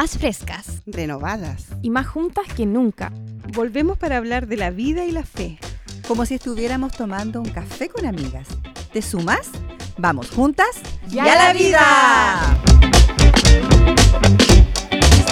[0.00, 3.10] más frescas, renovadas y más juntas que nunca.
[3.52, 5.58] Volvemos para hablar de la vida y la fe.
[6.06, 8.46] Como si estuviéramos tomando un café con amigas.
[8.92, 9.50] ¿Te sumas?
[9.96, 10.68] Vamos juntas
[11.10, 12.60] y a la vida.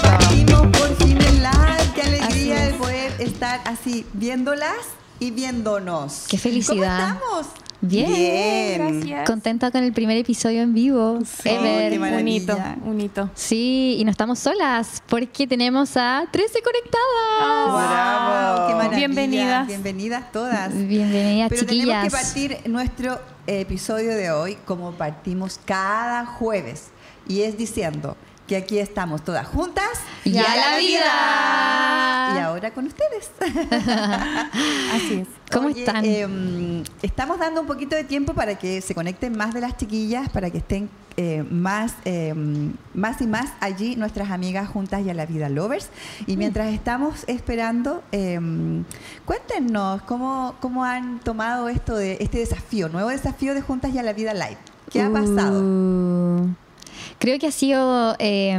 [0.03, 1.43] Partimos por fin en.
[1.95, 6.25] Qué alegría de poder estar así viéndolas y viéndonos.
[6.29, 7.21] Qué felicidad.
[7.21, 7.66] ¿Cómo estamos?
[7.81, 9.27] Bien, gracias.
[9.27, 11.19] Contenta con el primer episodio en vivo.
[11.25, 11.93] Sí, Ever.
[11.93, 13.31] qué Un hito, un hito.
[13.35, 18.59] Sí, y no estamos solas porque tenemos a 13 conectadas.
[18.59, 18.69] ¡Wow!
[18.69, 18.97] ¡Qué maravilla!
[18.97, 19.67] Bienvenidas.
[19.67, 20.73] Bienvenidas todas.
[20.75, 21.87] Bienvenidas, Pero chiquillas.
[21.87, 26.89] tenemos que partir nuestro episodio de hoy como partimos cada jueves.
[27.29, 29.85] Y es diciendo que aquí estamos todas juntas.
[30.25, 32.37] ¡Y a la vida!
[32.37, 33.31] Y ahora con ustedes.
[34.93, 35.29] Así es.
[35.51, 36.05] ¿Cómo Oye, están?
[36.05, 40.29] em, estamos dando un poquito de tiempo para que se conecten más de las chiquillas,
[40.29, 45.15] para que estén eh, más, em, más y más allí nuestras amigas juntas y a
[45.15, 45.89] la vida lovers.
[46.27, 46.31] Mm.
[46.31, 48.85] Y mientras estamos esperando, em,
[49.25, 54.03] cuéntenos cómo, cómo han tomado esto de este desafío, nuevo desafío de juntas y a
[54.03, 54.59] la vida live.
[54.91, 55.63] ¿Qué ha pasado?
[55.63, 56.66] Uh,
[57.19, 58.59] creo que ha sido eh,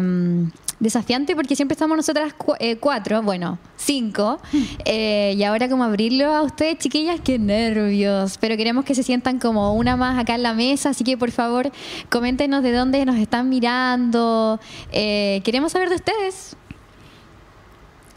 [0.80, 4.40] desafiante porque siempre estamos nosotras cu- eh, cuatro, bueno, cinco,
[4.86, 9.40] eh, y ahora como abrirlo a ustedes, chiquillas, qué nervios, pero queremos que se sientan
[9.40, 11.72] como una más acá en la mesa, así que por favor
[12.10, 14.60] coméntenos de dónde nos están mirando,
[14.92, 16.56] eh, queremos saber de ustedes.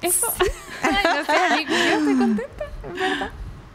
[0.02, 0.27] Eso.
[0.82, 3.30] Ay, no sé, yo estoy contenta, en verdad.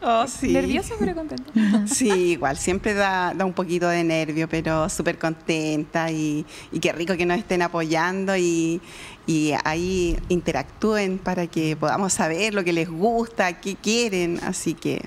[0.07, 0.49] Oh, sí.
[0.49, 1.51] Nerviosa, pero contenta.
[1.87, 6.91] Sí, igual, siempre da, da un poquito de nervio, pero súper contenta y, y qué
[6.91, 8.81] rico que nos estén apoyando y,
[9.25, 15.03] y ahí interactúen para que podamos saber lo que les gusta, qué quieren, así que...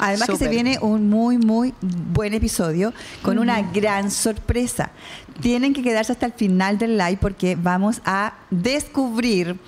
[0.00, 4.92] Además que se viene un muy, muy buen episodio con una gran sorpresa.
[5.42, 9.58] Tienen que quedarse hasta el final del live porque vamos a descubrir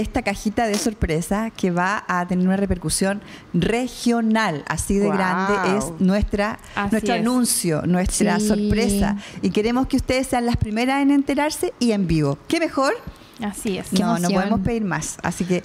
[0.00, 3.20] esta cajita de sorpresa que va a tener una repercusión
[3.52, 4.64] regional.
[4.68, 7.20] Así de grande es nuestra, Así nuestro es.
[7.20, 8.48] anuncio, nuestra Sí.
[8.48, 9.16] sorpresa.
[9.42, 12.38] Y queremos que ustedes sean las primeras en enterarse y en vivo.
[12.48, 12.94] ¿Qué mejor?
[13.42, 13.92] Así es.
[13.92, 15.16] No, no podemos pedir más.
[15.22, 15.62] Así que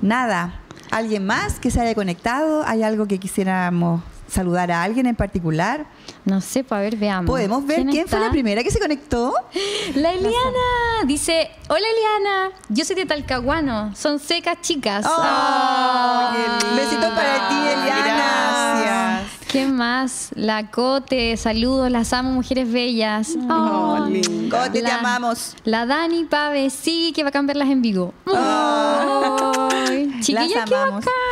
[0.00, 2.64] nada, ¿alguien más que se haya conectado?
[2.66, 5.86] ¿Hay algo que quisiéramos saludar a alguien en particular?
[6.24, 7.28] No sé, pues a ver, veamos.
[7.28, 9.34] ¿Podemos ver quién, fue la primera que se conectó?
[9.94, 15.04] La Eliana dice, hola Eliana, yo soy de Talcahuano, son secas chicas.
[15.08, 16.66] Oh, qué.
[16.76, 18.04] Besitos para ti, Eliana.
[18.04, 19.32] Gracias.
[19.52, 20.30] ¿Qué más?
[20.34, 23.36] La Cote, saludos, las amo, mujeres bellas.
[23.50, 24.64] Oh, linda.
[24.64, 25.54] Cote, te amamos.
[25.64, 28.14] La Dani Pave, sí, que va a cambiarlas en vivo.
[28.26, 31.04] Ay, Chiquillas, Las qué amamos.
[31.04, 31.31] bacán.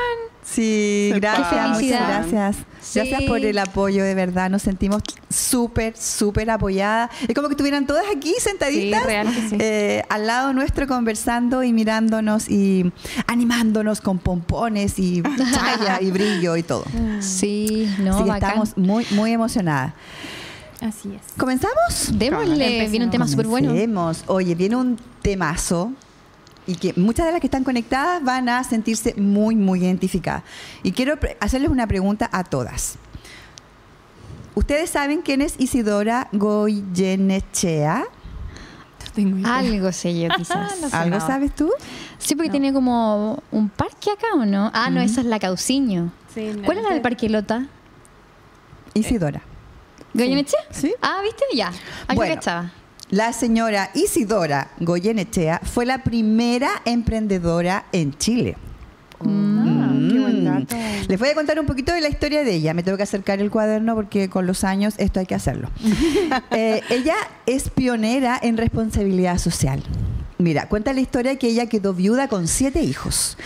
[0.52, 2.56] Sí, gracias, muchas gracias.
[2.80, 2.98] Sí.
[2.98, 4.50] Gracias por el apoyo, de verdad.
[4.50, 7.10] Nos sentimos súper, súper apoyadas.
[7.28, 9.56] Es como que estuvieran todas aquí sentaditas Sí, real que sí.
[9.60, 12.90] eh, al lado nuestro conversando y mirándonos y
[13.26, 15.22] animándonos con pompones y
[15.52, 16.84] chaya y brillo y todo.
[17.20, 18.48] Sí, no, Así que bacán.
[18.50, 19.92] estamos muy, muy emocionadas.
[20.80, 21.20] Así es.
[21.36, 22.08] ¿Comenzamos?
[22.14, 23.72] Démosle, viene un tema súper bueno.
[24.26, 25.92] Oye, viene un temazo
[26.70, 30.42] y que muchas de las que están conectadas van a sentirse muy, muy identificadas.
[30.82, 32.96] Y quiero hacerles una pregunta a todas.
[34.54, 38.04] ¿Ustedes saben quién es Isidora Goyenechea?
[38.04, 39.56] No tengo idea.
[39.58, 40.78] Algo sé yo, quizás.
[40.80, 41.26] No sé ¿Algo nada.
[41.26, 41.70] sabes tú?
[42.18, 42.52] Sí, porque No.
[42.52, 44.70] tiene como un parque acá, ¿o no?
[44.74, 46.12] Ah, no, esa es la Cauciño.
[46.34, 47.66] Sí, no, ¿Cuál es la del parque Lota?
[48.94, 49.42] Isidora.
[50.14, 50.60] ¿Goyenechea?
[50.70, 50.94] Sí.
[51.02, 51.44] Ah, ¿viste?
[51.54, 51.68] Ya.
[52.08, 52.34] Algo Bueno.
[52.34, 52.72] cachaba.
[53.10, 58.56] La señora Isidora Goyenechea fue la primera emprendedora en Chile.
[59.20, 60.44] Ah, qué buen Mm.
[60.44, 60.76] dato.
[61.08, 62.72] Les voy a contar un poquito de la historia de ella.
[62.72, 65.68] Me tengo que acercar el cuaderno porque con los años esto hay que hacerlo.
[66.52, 67.16] Eh, ella
[67.46, 69.82] es pionera en responsabilidad social.
[70.38, 73.36] Mira, cuenta la historia que ella quedó viuda con siete hijos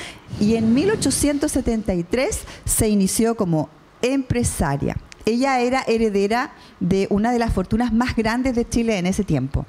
[0.40, 3.68] y en 1873 se inició como
[4.02, 4.96] empresaria.
[5.26, 9.66] Ella era heredera de una de las fortunas más grandes de Chile en ese tiempo.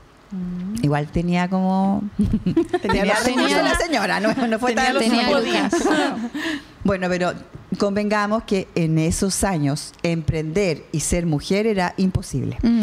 [0.82, 2.03] Igual tenía como...
[2.82, 5.00] tenía los recursos tenía- la señora, no, no fue tenía tan...
[5.00, 5.74] Tenía podías.
[6.84, 7.34] Bueno, pero
[7.79, 12.58] convengamos que en esos años emprender y ser mujer era imposible.
[12.62, 12.82] Mm.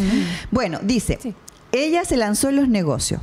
[0.50, 1.34] Bueno, dice, Sí.
[1.70, 3.20] ella se lanzó en los negocios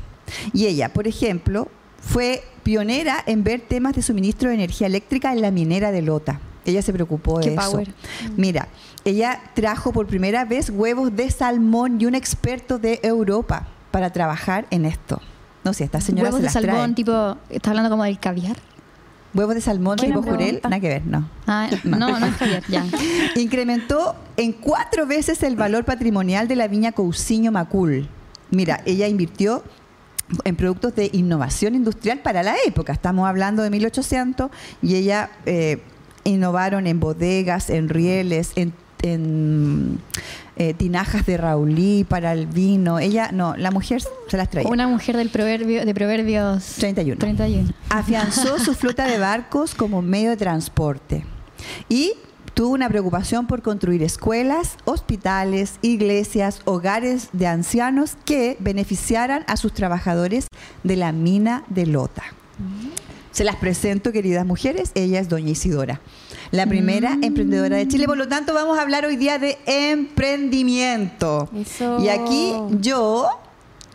[0.54, 1.68] y ella, por ejemplo,
[2.02, 6.40] fue pionera en ver temas de suministro de energía eléctrica en la minera de Lota.
[6.70, 7.72] Ella se preocupó Qué de eso.
[7.72, 7.94] power.
[8.38, 8.68] Mira,
[9.06, 14.68] ella trajo por primera vez huevos de salmón y un experto de Europa para trabajar
[14.70, 15.22] en esto.
[15.64, 16.94] No sé, esta señora Huevos se de las salmón, trae.
[16.96, 18.56] tipo, ¿estás hablando como del caviar?
[19.34, 21.30] Huevos de salmón tipo jurel, nada que ver, no.
[21.46, 22.86] Ah, no, no es caviar, ya.
[23.36, 28.08] Incrementó en cuatro veces el valor patrimonial de la viña Cousiño Macul.
[28.52, 29.64] Mira, ella invirtió
[30.44, 32.94] en productos de innovación industrial para la época.
[32.94, 34.50] Estamos hablando de 1800
[34.82, 35.84] y ella eh,
[36.24, 40.00] innovaron en bodegas, en rieles, en, en,
[40.56, 43.00] eh, tinajas de Raulí para el vino.
[43.00, 44.70] Ella, no, la mujer se las traía.
[44.70, 47.18] Una mujer del proverbio, de Proverbios 31.
[47.20, 47.70] 31.
[47.90, 51.24] Afianzó su flota de barcos como medio de transporte
[51.88, 52.14] y
[52.54, 59.72] tuvo una preocupación por construir escuelas, hospitales, iglesias, hogares de ancianos que beneficiaran a sus
[59.72, 60.48] trabajadores
[60.84, 62.24] de la mina de Lota.
[63.32, 64.92] Se las presento, queridas mujeres.
[64.96, 66.02] Ella es doña Isidora,
[66.52, 68.06] la primera emprendedora de Chile.
[68.06, 71.50] Por lo tanto, vamos a hablar hoy día de emprendimiento.
[71.56, 72.00] Eso.
[72.04, 73.28] Y aquí yo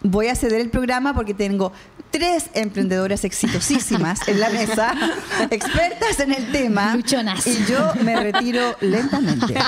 [0.02, 1.72] voy a ceder el programa porque tengo
[2.14, 4.94] tres emprendedoras exitosísimas en la mesa,
[5.50, 6.94] expertas en el tema.
[6.94, 7.44] Luchonas.
[7.44, 9.54] Y yo me retiro lentamente.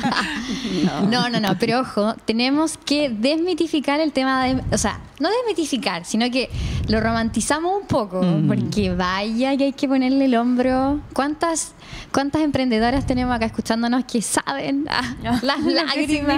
[1.11, 6.05] No, no, no, pero ojo, tenemos que desmitificar el tema de, o sea, no desmitificar,
[6.05, 6.51] sino que
[6.89, 8.47] lo romantizamos un poco, Mm.
[8.49, 11.01] porque vaya que hay que ponerle el hombro.
[11.13, 11.73] ¿Cuántas,
[12.13, 15.95] cuántas emprendedoras tenemos acá escuchándonos que saben ah, las lágrimas?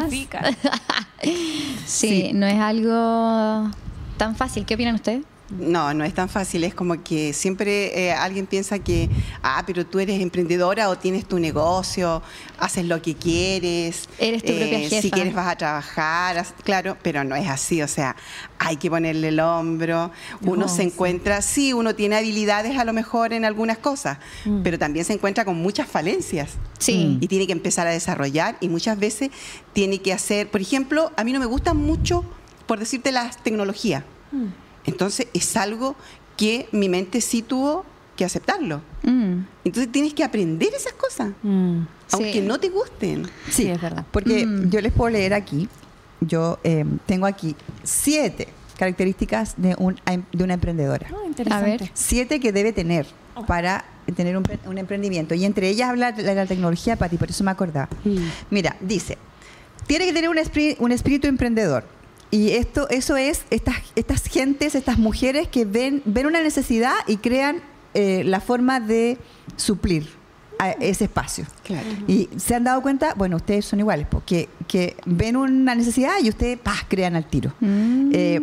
[0.08, 0.43] significa.
[1.22, 2.31] sí, Sí.
[2.34, 3.70] no es algo
[4.16, 4.64] tan fácil.
[4.64, 5.22] ¿Qué opinan ustedes?
[5.50, 6.62] No, no es tan fácil.
[6.64, 9.08] Es como que siempre eh, alguien piensa que,
[9.42, 12.22] ah, pero tú eres emprendedora o tienes tu negocio,
[12.58, 14.08] haces lo que quieres.
[14.18, 15.14] eh, Eres tu propia Si jefa.
[15.14, 17.80] quieres vas a trabajar, claro, pero no es así.
[17.80, 18.14] O sea,
[18.58, 20.10] hay que ponerle el hombro.
[20.42, 24.18] Uno No, se encuentra, sí, uno tiene habilidades a lo mejor en algunas cosas,
[24.62, 27.16] pero también se encuentra con muchas falencias Sí.
[27.22, 29.30] y tiene que empezar a desarrollar y muchas veces
[29.72, 32.22] tiene que hacer, por ejemplo, a mí no me gustan mucho,
[32.66, 34.04] por decirte, las tecnologías.
[34.84, 35.96] Entonces es algo
[36.36, 37.84] que mi mente sí tuvo
[38.16, 38.80] que aceptarlo.
[39.04, 41.80] Mm, Entonces tienes que aprender esas cosas, Mm.
[42.12, 42.40] aunque Sí.
[42.40, 43.28] no te gusten.
[43.50, 44.04] Sí, es verdad.
[44.10, 44.70] Porque Mm.
[44.70, 45.69] yo les puedo leer aquí,
[46.20, 47.54] yo eh, tengo aquí
[47.84, 48.48] siete
[48.78, 50.00] características de, un,
[50.32, 51.08] de una emprendedora.
[51.12, 51.64] Ah, interesante.
[51.74, 51.90] A ver.
[51.94, 53.06] Siete que debe tener
[53.46, 53.84] para
[54.16, 55.34] tener un, un emprendimiento.
[55.34, 57.88] Y entre ellas habla de la tecnología, Pati, por eso me acordaba.
[58.04, 58.16] Mm.
[58.50, 59.19] Mira, dice,
[59.86, 61.84] tiene que tener un, espri- un espíritu emprendedor.
[62.30, 67.16] Y esto, eso es estas, estas gentes, estas mujeres que ven, ven una necesidad y
[67.16, 67.62] crean
[67.94, 69.16] eh, la forma de
[69.56, 70.08] suplir
[70.58, 71.46] a ese espacio.
[71.64, 71.86] Claro.
[72.06, 76.28] Y se han dado cuenta, bueno, ustedes son iguales, porque que ven una necesidad y
[76.28, 76.76] ustedes ¡pah!
[76.88, 77.54] crean al tiro.
[77.60, 78.10] Mm.
[78.12, 78.40] Eh,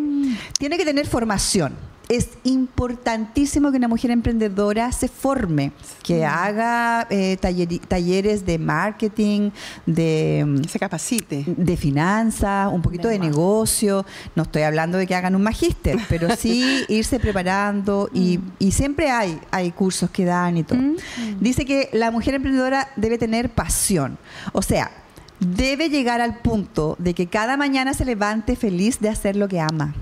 [0.58, 1.74] tiene que tener formación.
[2.08, 5.72] Es importantísimo que una mujer emprendedora se forme,
[6.04, 9.52] que haga eh, talleres de marketing,
[9.86, 11.44] de, mm, Que se capacite.
[11.48, 14.06] de finanzas, un poquito de De negocio.
[14.36, 19.10] No estoy hablando de que hagan un magíster, pero sí irse preparando y, y siempre
[19.10, 20.80] hay, hay cursos que dan y todo.
[20.80, 20.96] Mm.
[21.40, 24.18] Dice que la mujer emprendedora debe tener pasión.
[24.54, 24.92] O sea,
[25.40, 29.60] debe llegar al punto de que cada mañana se levante feliz de hacer lo que
[29.60, 29.94] ama.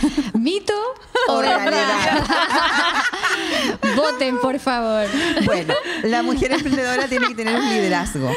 [0.34, 0.74] ¿Mito
[1.28, 2.24] o realidad?
[3.96, 5.06] Voten, por favor.
[5.44, 8.30] Bueno, la mujer emprendedora tiene que tener un liderazgo.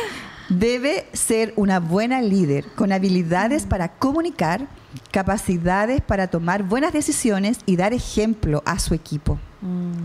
[0.49, 4.67] Debe ser una buena líder con habilidades para comunicar,
[5.11, 9.37] capacidades para tomar buenas decisiones y dar ejemplo a su equipo.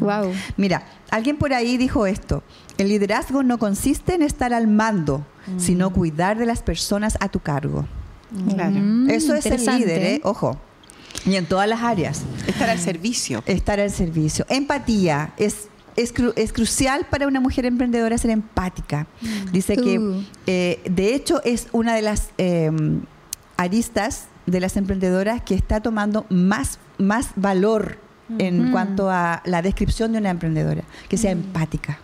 [0.00, 0.32] Wow.
[0.56, 2.42] Mira, alguien por ahí dijo esto,
[2.76, 5.24] el liderazgo no consiste en estar al mando,
[5.58, 7.86] sino cuidar de las personas a tu cargo.
[8.52, 8.72] Claro.
[8.72, 10.20] Mm, Eso es el líder, ¿eh?
[10.24, 10.58] ojo.
[11.26, 12.22] Y en todas las áreas.
[12.46, 13.42] Estar al servicio.
[13.46, 14.44] Estar al servicio.
[14.48, 19.06] Empatía es, es, cru- es crucial para una mujer emprendedora ser empática.
[19.52, 22.70] Dice que, eh, de hecho, es una de las eh,
[23.56, 27.98] aristas de las emprendedoras que está tomando más, más valor
[28.38, 28.72] en Mm.
[28.72, 31.98] cuanto a la descripción de una emprendedora, que sea empática.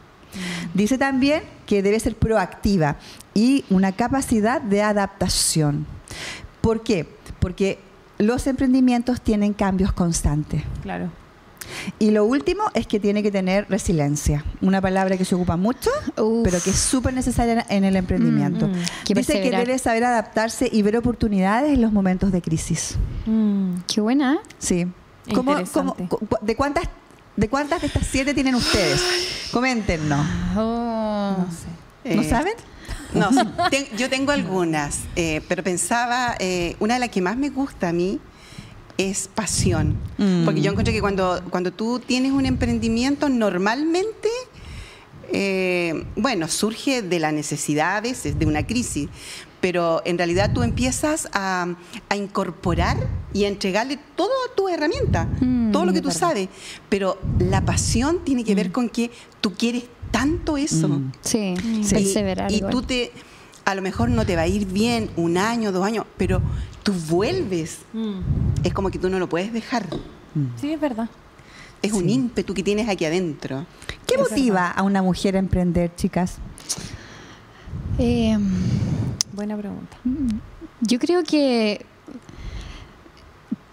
[0.75, 2.97] Dice también que debe ser proactiva
[3.35, 5.87] y una capacidad de adaptación.
[6.61, 7.07] ¿Por qué?
[7.40, 7.79] Porque
[8.21, 10.62] los emprendimientos tienen cambios constantes.
[10.83, 11.11] Claro.
[11.99, 15.91] Y lo último es que tiene que tener resiliencia, una palabra que se ocupa mucho,
[16.17, 16.43] Uf.
[16.43, 18.67] pero que es súper necesaria en el emprendimiento.
[18.67, 18.85] Mm, mm.
[19.07, 22.97] Que Dice que debe saber adaptarse y ver oportunidades en los momentos de crisis.
[23.27, 23.75] Mm.
[23.93, 24.39] Qué buena.
[24.59, 24.87] Sí.
[25.33, 26.09] ¿Cómo- cómo- Interesante.
[26.09, 26.85] cu- de, cuántas,
[27.37, 29.00] ¿De cuántas de estas siete tienen ustedes?
[29.53, 30.27] Coméntenos.
[30.57, 31.37] Oh.
[31.39, 32.15] No sé.
[32.17, 32.55] ¿No Eh, saben?
[33.14, 33.29] No,
[33.71, 37.88] ten- yo tengo algunas, eh, pero pensaba, eh, una de las que más me gusta
[37.88, 38.21] a mí
[38.99, 39.97] es pasión.
[40.19, 40.45] Mm.
[40.45, 44.29] Porque yo encuentro que cuando, cuando tú tienes un emprendimiento, normalmente,
[45.33, 49.09] eh, bueno, surge de la necesidad a veces, de una crisis,
[49.61, 51.67] pero en realidad tú empiezas a,
[52.09, 52.97] a incorporar
[53.33, 56.21] y a entregarle todas tus herramientas, Mm, todo lo que tú verdad.
[56.21, 56.49] sabes,
[56.88, 60.88] pero la pasión tiene que ver con que tú quieres tanto eso.
[60.88, 61.12] Mm.
[61.21, 61.95] Sí, Sí.
[61.95, 62.50] perseverar.
[62.50, 62.73] Y, y igual.
[62.73, 63.12] tú te,
[63.64, 66.40] a lo mejor no te va a ir bien un año, dos años, pero
[66.83, 67.79] tú vuelves.
[67.93, 68.21] Mm.
[68.64, 69.87] Es como que tú no lo puedes dejar.
[70.61, 71.09] Sí, es verdad.
[71.83, 72.12] Es un Sí.
[72.12, 73.64] ímpetu que tienes aquí adentro.
[74.07, 74.73] ¿Qué Es motiva verdad.
[74.76, 76.37] a una mujer a emprender, chicas?
[77.99, 78.37] Eh,
[79.33, 79.97] Buena pregunta.
[80.83, 81.85] yo creo que,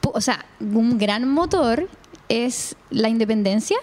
[0.04, 1.90] o sea, un gran motor
[2.30, 3.78] es la independencia.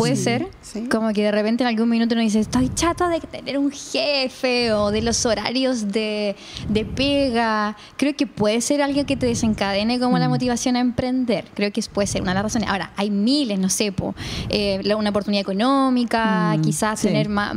[0.00, 0.48] Puede Sí, ser.
[0.62, 0.88] sí.
[0.90, 4.72] Como que de repente en algún minuto uno dice, estoy chata de tener un jefe
[4.72, 6.34] o de los horarios de,
[6.68, 7.76] de pega.
[7.96, 11.44] Creo que puede ser algo que te desencadene como la motivación a emprender.
[11.54, 12.68] Creo que puede ser una de las razones.
[12.68, 14.14] Ahora, hay miles, no sé, po,
[14.48, 17.06] eh, una oportunidad económica, Mm, quizás sí.
[17.08, 17.54] tener más,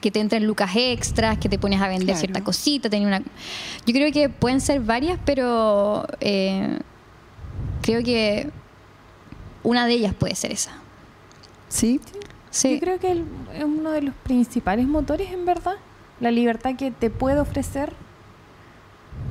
[0.00, 2.20] que te entren lucas extras, que te pones a vender Claro.
[2.20, 3.18] cierta cosita, tener una...
[3.20, 6.78] Yo creo que pueden ser varias, pero eh,
[7.82, 8.50] creo que
[9.62, 10.72] una de ellas puede ser esa.
[11.68, 12.00] ¿Sí?
[12.50, 12.74] Sí.
[12.74, 15.74] Yo creo que el- es uno de los principales motores, en verdad.
[16.20, 17.92] La libertad que te puede ofrecer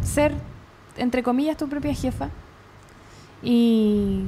[0.04, 0.34] ser,
[0.98, 2.30] entre comillas, tu propia jefa.
[3.44, 4.24] Y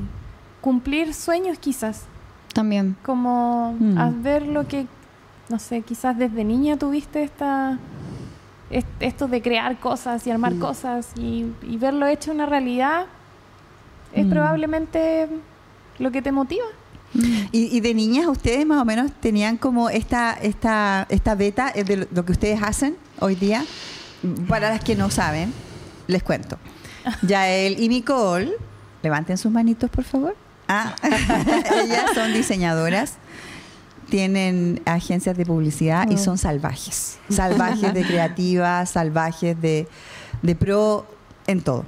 [0.61, 2.05] cumplir sueños quizás.
[2.53, 2.95] También.
[3.03, 3.97] Como Mm.
[3.97, 4.87] a ver lo que,
[5.49, 7.77] no sé, quizás desde niña tuviste esta
[8.71, 10.59] est- esto de crear cosas y armar Mm.
[10.59, 13.05] cosas y, y verlo hecho una realidad
[14.13, 14.29] es Mm.
[14.29, 15.27] probablemente
[15.97, 16.65] lo que te motiva.
[17.13, 21.83] Y, y de niñas ustedes más o menos tenían como esta, esta, esta beta eh,
[21.83, 23.65] de lo, que ustedes hacen hoy día.
[24.47, 25.53] Para las que no saben,
[26.07, 26.57] les cuento.
[27.23, 28.51] Yael y Nicole,
[29.01, 30.35] levanten sus manitos, por favor.
[30.67, 30.93] Ah,
[31.83, 33.13] ellas son diseñadoras,
[34.09, 36.23] tienen agencias de publicidad y Wow.
[36.23, 37.17] son salvajes.
[37.29, 39.87] Salvajes de creativas, salvajes de,
[40.43, 41.07] de pro
[41.47, 41.85] en todo.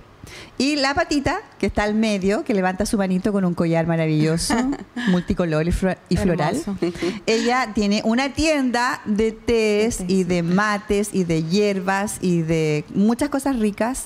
[0.58, 4.56] Y la patita, que está al medio, que levanta su manito con un collar maravilloso,
[5.10, 6.62] multicolor y, flo- y floral.
[7.26, 13.30] Ella tiene una tienda de tés y de mates y de hierbas y de muchas
[13.30, 14.06] cosas ricas,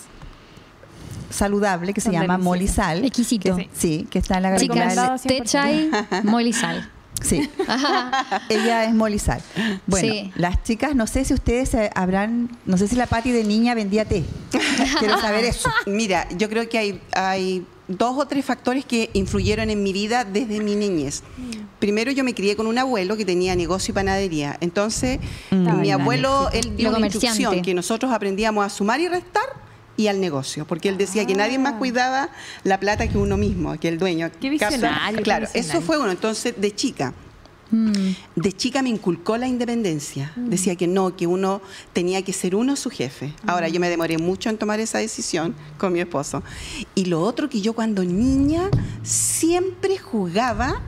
[1.29, 3.03] saludable, que se llama Sal.
[3.03, 3.55] Exquisito.
[3.57, 5.89] Que- sí, que está en la Chicas, té chai,
[6.23, 6.51] mole
[7.21, 7.49] Sí,
[8.49, 9.41] ella es Molly Sal.
[9.87, 10.31] Bueno, Sí.
[10.35, 13.73] las chicas, no sé si ustedes eh, habrán, no sé si la Patti de niña
[13.73, 14.23] vendía té.
[14.99, 15.69] Quiero saber eso.
[15.87, 20.23] Mira, yo creo que hay, hay dos o tres factores que influyeron en mi vida
[20.25, 21.23] desde mi niñez.
[21.79, 24.57] Primero, yo me crié con un abuelo que tenía negocio y panadería.
[24.61, 25.19] Entonces,
[25.51, 25.81] Mm.
[25.81, 29.43] mi abuelo, él dio una instrucción que nosotros aprendíamos a sumar y restar
[29.97, 32.29] y al negocio, porque él decía que nadie más cuidaba
[32.63, 34.29] la plata que uno mismo, que el dueño.
[34.41, 35.71] Qué visionario, qué Claro, visionario.
[35.71, 36.11] eso fue uno.
[36.11, 37.13] Entonces, de chica,
[37.71, 37.91] Mm.
[38.35, 40.31] de chica me inculcó la independencia.
[40.35, 41.61] Decía que no, que uno
[41.93, 43.33] tenía que ser uno su jefe.
[43.47, 46.43] Ahora, yo me demoré mucho en tomar esa decisión con mi esposo.
[46.93, 48.69] Y lo otro que yo cuando niña
[49.01, 50.79] siempre jugaba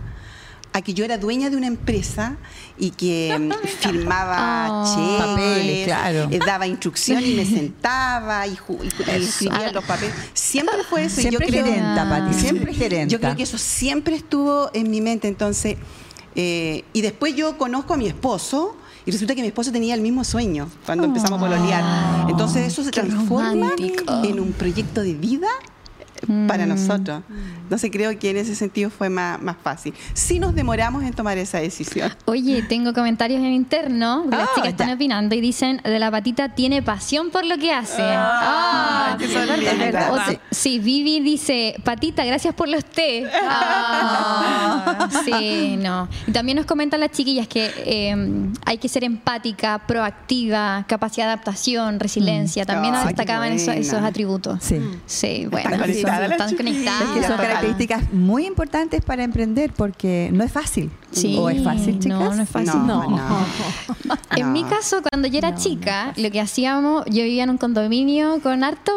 [0.77, 2.37] a que yo era dueña de una empresa
[2.77, 4.95] y que mm, firmaba Oh.
[4.95, 6.27] cheques, Papeles, claro.
[6.31, 8.57] eh, daba instrucción y me sentaba y, y-
[9.17, 10.13] y escribía los papeles.
[10.33, 11.21] Siempre fue eso.
[11.21, 13.11] y yo Siempre creo- gerenta, Pati, siempre gerenta.
[13.11, 15.27] yo creo que eso siempre estuvo en mi mente.
[15.27, 15.77] Entonces,
[16.35, 20.01] eh, y después yo conozco a mi esposo y resulta que mi esposo tenía el
[20.01, 22.29] mismo sueño cuando empezamos a pololear.
[22.29, 24.23] Entonces eso se transforma romántico.
[24.23, 25.47] en un proyecto de vida
[26.47, 26.69] para Mm.
[26.69, 27.21] nosotros.
[27.63, 29.93] Entonces creo que en ese sentido fue más, más fácil.
[30.13, 32.11] Sí nos demoramos en tomar esa decisión.
[32.25, 34.23] Oye, tengo comentarios en interno.
[34.23, 34.93] de Las Ah, chicas están ya.
[34.95, 38.01] opinando y dicen de la patita tiene pasión por lo que hace.
[38.01, 40.11] Ah, Ah, qué verdad, verdad.
[40.13, 43.25] Otra- sí, Vivi dice, patita, gracias por los té.
[43.91, 46.07] Ah, sí, no.
[46.27, 48.15] Y también nos comentan las chiquillas que eh,
[48.65, 52.65] hay que ser empática, proactiva, capacidad de adaptación, resiliencia.
[52.65, 54.59] También Ay, qué destacaban esos, esos atributos.
[54.63, 54.79] Sí.
[55.05, 56.49] Sí, bueno, sí, conectadas están.
[56.49, 57.03] Es conectadas.
[57.13, 57.37] que son total.
[57.47, 60.91] características muy importantes para emprender porque no es fácil.
[61.11, 62.19] Sí, ¿O es fácil, chicas?
[62.19, 62.85] No, no es fácil.
[62.85, 63.17] No, no.
[64.35, 68.39] En mi caso, cuando yo era chica, lo que hacíamos, yo vivía en un condominio
[68.43, 68.91] con harto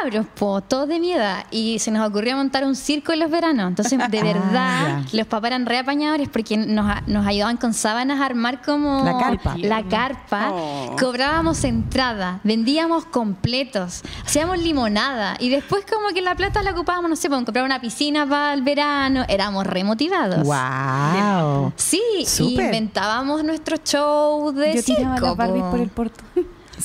[0.00, 3.30] cabros, po, todos de mi edad, y se nos ocurrió montar un circo en los
[3.30, 3.68] veranos.
[3.68, 5.18] Entonces, de Ah, verdad, ya.
[5.18, 9.56] los papás eran reapañadores porque nos ayudaban con sábanas a armar como La carpa.
[9.58, 10.50] la carpa.
[10.52, 10.94] Oh.
[10.98, 17.16] Cobrábamos entrada, vendíamos completos, hacíamos limonada, y después como que la plata la ocupábamos, no
[17.16, 19.24] sé, para comprar una piscina para el verano.
[19.28, 20.42] Éramos remotivados.
[20.46, 21.72] ¡Wow!
[21.76, 22.66] Sí, y Súper.
[22.66, 25.02] inventábamos nuestro show de Yo circo.
[25.20, 25.70] las Barbies po.
[25.70, 26.24] por el porto.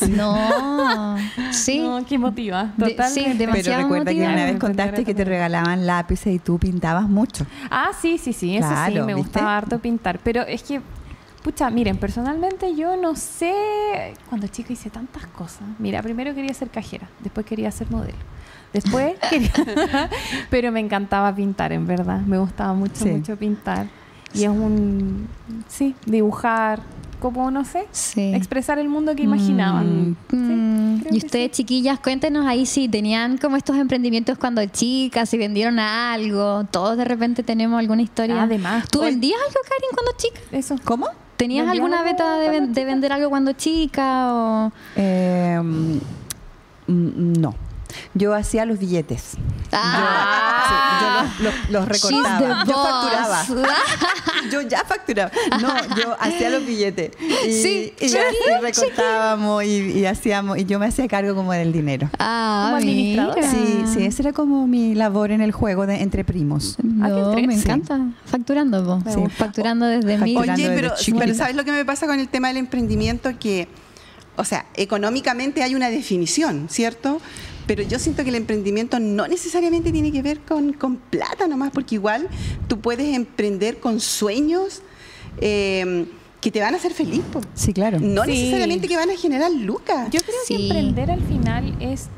[0.09, 1.17] No,
[1.51, 1.79] sí.
[1.79, 2.71] No, qué motiva.
[2.79, 3.09] Totalmente.
[3.09, 4.33] sí, demasiado Pero recuerda que motivada.
[4.35, 7.45] una vez contaste que te regalaban lápices y tú pintabas mucho.
[7.69, 9.27] Ah, sí, sí, sí, eso sí, Claro, me ¿viste?
[9.29, 10.19] gustaba harto pintar.
[10.23, 10.79] Pero es que,
[11.43, 14.13] pucha, miren, personalmente yo no sé.
[14.29, 15.63] Cuando chica hice tantas cosas.
[15.77, 18.17] Mira, primero quería ser cajera, después quería ser modelo.
[18.73, 20.09] Después quería.
[20.49, 22.21] pero me encantaba pintar, en verdad.
[22.21, 23.09] Me gustaba mucho, Sí.
[23.09, 23.87] mucho pintar.
[24.33, 25.27] Y es un.
[25.67, 26.79] Sí, dibujar.
[27.21, 28.33] como, no sé, Sí.
[28.33, 30.17] expresar el mundo que imaginaban.
[30.31, 31.61] Mm, creo y ustedes, sí.
[31.63, 36.63] chiquillas, cuéntenos ahí si tenían como estos emprendimientos cuando chicas, si vendieron algo.
[36.71, 38.41] Todos de repente tenemos alguna historia.
[38.41, 40.39] Además, ¿Tú vendías algo, Karin, cuando chica?
[40.57, 40.75] Eso.
[40.83, 41.09] ¿Cómo?
[41.37, 44.33] ¿Tenías ¿Vendías alguna beta de, ven- vender algo cuando chica?
[44.33, 44.71] O...
[44.95, 45.99] Eh, mm,
[47.39, 47.53] no.
[48.13, 49.31] Yo hacía los billetes.
[49.71, 50.62] Ah.
[50.62, 52.63] Yo, sí, yo los, los- los recortaba.
[52.65, 53.45] Yo facturaba.
[54.51, 55.31] Yo ya facturaba.
[55.62, 57.12] No, yo hacía los billetes.
[57.48, 60.57] Y, Sí, y, y recortábamos y, y hacíamos.
[60.57, 62.10] Y yo me hacía cargo como del dinero.
[62.19, 63.50] Ah, Como administradora.
[63.50, 66.75] Sí, sí, esa era como mi labor en el juego de entre primos.
[66.79, 67.62] Ah, No, me sí.
[67.62, 68.00] encanta.
[68.25, 68.98] Facturando, po.
[69.05, 69.19] Me Sí.
[69.38, 70.36] Facturando desde mil.
[70.36, 70.63] Facturando.
[70.67, 73.29] Oye, pero, pero ¿sabes lo que me pasa con el tema del emprendimiento?
[73.39, 73.67] Que,
[74.36, 77.21] o sea, económicamente hay una definición, ¿cierto?
[77.73, 81.71] Pero yo siento que el emprendimiento no necesariamente tiene que ver con, con plata nomás,
[81.71, 82.27] porque igual
[82.67, 84.81] tú puedes emprender con sueños
[85.39, 86.05] eh,
[86.41, 87.21] que te van a hacer feliz.
[87.31, 87.39] po.
[87.53, 87.97] Sí, claro.
[88.01, 88.31] No Sí.
[88.31, 90.09] necesariamente que van a generar lucas.
[90.11, 90.57] Yo creo Sí.
[90.57, 92.09] que emprender al final es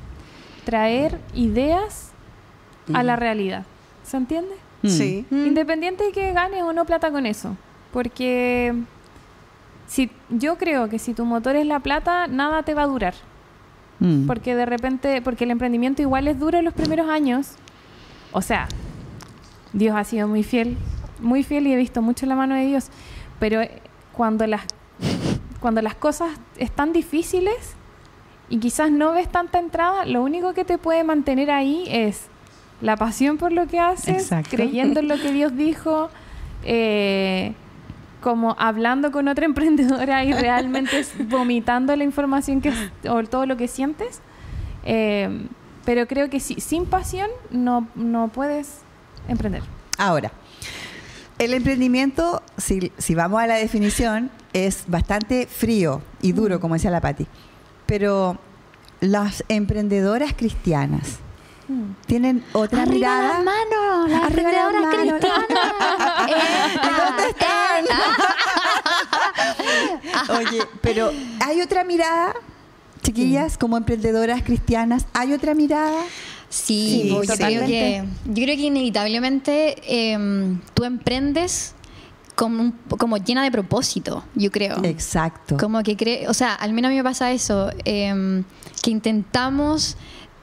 [0.66, 2.10] traer ideas
[2.92, 3.64] a la realidad.
[4.04, 4.56] ¿Se entiende?
[4.82, 4.90] Mm.
[4.90, 5.26] Sí.
[5.30, 5.46] Mm.
[5.46, 7.56] Independiente de que ganes o no plata con eso.
[7.92, 8.74] Porque
[9.86, 13.14] si, yo creo que si tu motor es la plata, nada te va a durar.
[14.00, 14.28] Mm.
[14.28, 17.52] Porque de repente, porque el emprendimiento igual es duro en los primeros años.
[18.32, 18.68] O sea,
[19.74, 20.78] Dios ha sido muy fiel,
[21.20, 22.88] muy fiel y he visto mucho la mano de Dios.
[23.40, 23.82] Pero eh,
[24.14, 24.62] cuando las,
[25.60, 27.76] cuando las cosas están difíciles
[28.50, 32.28] y quizás no ves tanta entrada, lo único que te puede mantener ahí es
[32.82, 34.50] la pasión por lo que haces, Exacto.
[34.52, 36.10] creyendo en lo que Dios dijo,
[36.64, 37.54] eh,
[38.24, 42.74] como hablando con otra emprendedora y realmente vomitando la información que
[43.08, 44.22] o todo lo que sientes.
[44.86, 45.48] Eh,
[45.86, 48.80] pero creo que si- sin pasión no, no puedes
[49.28, 49.62] emprender.
[49.98, 50.32] Ahora,
[51.40, 56.90] el emprendimiento, si, si vamos a la definición, es bastante frío y duro, como decía
[56.92, 57.28] la Patti.
[57.86, 58.38] Pero
[59.02, 61.20] las emprendedoras cristianas
[62.06, 63.28] tienen otra Arriba mirada.
[63.34, 65.20] las manos, las Arriba las emprendedoras manos.
[65.20, 66.30] cristianas.
[66.30, 67.30] ¿Y dónde
[70.30, 72.34] Oye, pero hay otra mirada,
[73.02, 76.04] chiquillas, como emprendedoras cristianas, hay otra mirada.
[76.50, 81.74] Sí, Sí, yo, creo que, yo creo que inevitablemente eh, tú emprendes
[82.36, 84.84] como, como llena de propósito, yo creo.
[84.84, 85.58] Exacto.
[85.58, 88.44] Como que cree, o sea, al menos a mí me pasa eso, eh,
[88.84, 89.98] que intentamos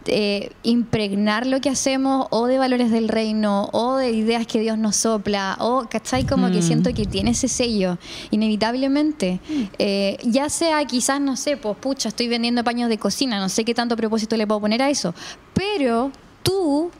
[0.06, 4.78] eh, impregnar lo que hacemos o de valores del reino o de ideas que Dios
[4.78, 6.24] nos sopla o, ¿cachai?
[6.26, 6.62] Como que Mm.
[6.62, 7.98] siento que tiene ese sello,
[8.30, 9.40] inevitablemente.
[9.78, 13.64] Eh, ya sea quizás, no sé, pues pucha, estoy vendiendo paños de cocina, no sé
[13.64, 15.14] qué tanto propósito le puedo poner a eso,
[15.54, 16.10] pero
[16.42, 16.90] tú...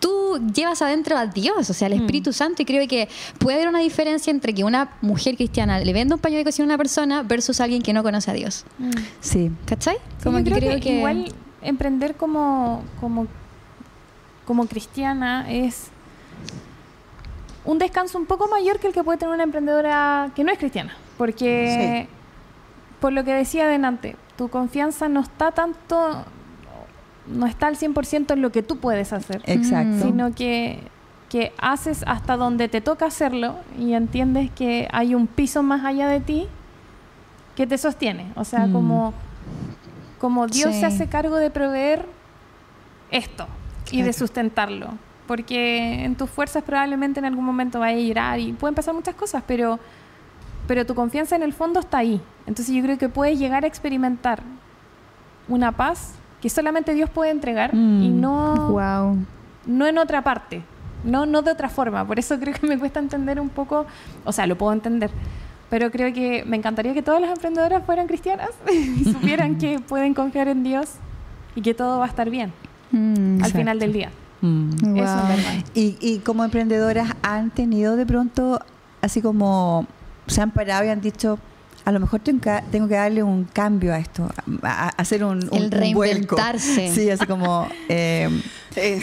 [0.00, 3.68] Tú llevas adentro a Dios, o sea, al Espíritu Santo, y creo que puede haber
[3.68, 6.76] una diferencia entre que una mujer cristiana le venda un paño de cocina a una
[6.76, 8.64] persona versus alguien que no conoce a Dios.
[9.20, 9.52] Sí.
[9.64, 9.98] ¿Cachai?
[10.20, 11.51] Sí, yo creo, que, igual Mm.
[11.62, 13.26] Emprender como, como,
[14.46, 15.88] como cristiana es
[17.64, 20.58] un descanso un poco mayor que el que puede tener una emprendedora que no es
[20.58, 20.94] cristiana.
[21.16, 22.08] Porque,
[23.00, 26.24] por lo que decía adelante, tu confianza no está tanto,
[27.28, 30.04] no está al 100% en lo que tú puedes hacer, Exacto.
[30.06, 30.80] sino que,
[31.28, 36.08] que haces hasta donde te toca hacerlo y entiendes que hay un piso más allá
[36.08, 36.48] de ti
[37.54, 38.32] que te sostiene.
[38.34, 38.72] O sea, Mm.
[38.72, 39.14] como,
[40.22, 40.80] como Dios Sí.
[40.80, 42.06] se hace cargo de proveer
[43.10, 43.46] esto
[43.90, 44.88] y de sustentarlo.
[45.26, 49.14] Porque en tus fuerzas probablemente en algún momento vaya a llorar y pueden pasar muchas
[49.16, 49.78] cosas, pero,
[50.66, 52.20] pero tu confianza en el fondo está ahí.
[52.46, 54.42] Entonces yo creo que puedes llegar a experimentar
[55.48, 57.76] una paz que solamente Dios puede entregar y
[58.08, 58.20] Mm.
[58.20, 59.18] no, Wow.
[59.66, 60.62] no en otra parte,
[61.04, 62.04] no, no de otra forma.
[62.06, 63.86] Por eso creo que me cuesta entender un poco,
[64.24, 65.10] o sea, lo puedo entender,
[65.72, 70.12] pero creo que me encantaría que todas las emprendedoras fueran cristianas y supieran que pueden
[70.12, 70.90] confiar en Dios
[71.56, 72.52] y que todo va a estar bien
[72.92, 73.56] al Exacto.
[73.58, 74.10] final del día.
[74.42, 74.96] Mm.
[74.98, 75.64] Eso es.
[75.74, 78.60] Y, y como emprendedoras han tenido de pronto,
[79.00, 79.86] así como
[80.26, 81.38] se han parado y han dicho,
[81.86, 84.28] a lo mejor tengo que, tengo que darle un cambio a esto,
[84.62, 86.36] a, a hacer un, un- El un vuelco.
[86.36, 86.92] reinventarse.
[86.94, 88.28] Sí, así como, eh,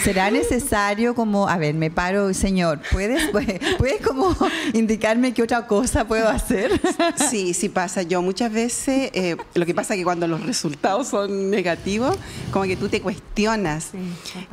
[0.03, 4.35] ¿será necesario como, a ver, me paro, señor, ¿puedes, puedes, puedes como
[4.73, 6.79] indicarme qué otra cosa puedo hacer?
[7.29, 8.03] Sí, sí pasa.
[8.03, 12.15] Yo muchas veces, eh, lo que pasa es que cuando los resultados son negativos,
[12.51, 13.91] como que tú te cuestionas.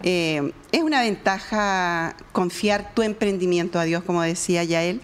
[0.02, 5.00] Eh, es una ventaja confiar tu emprendimiento a Dios, como decía ya él.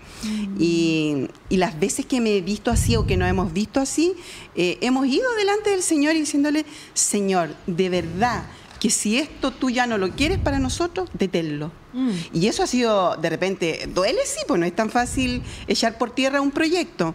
[0.59, 4.15] Y, y las veces que me he visto así o que nos hemos visto así,
[4.55, 8.45] eh, hemos ido delante del Señor y diciéndole, Señor, de verdad
[8.83, 11.71] que si esto tú ya no lo quieres para nosotros, deténlo.
[12.33, 16.11] Y eso ha sido, de repente, duele, sí, pues no es tan fácil echar por
[16.11, 17.15] tierra un proyecto.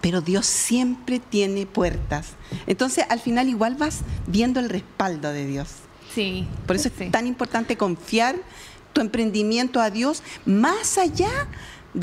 [0.00, 2.28] pero Dios siempre tiene puertas.
[2.66, 5.68] Entonces, al final igual vas viendo el respaldo de Dios.
[6.14, 6.46] Sí.
[6.66, 7.04] Por eso Sí.
[7.04, 8.36] es tan importante confiar
[8.94, 11.48] tu emprendimiento a Dios más allá de